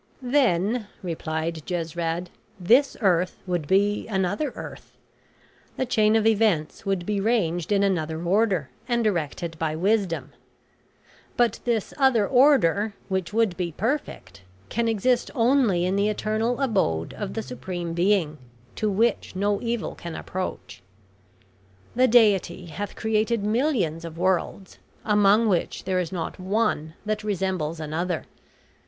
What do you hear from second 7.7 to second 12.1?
in another order and directed by wisdom; but this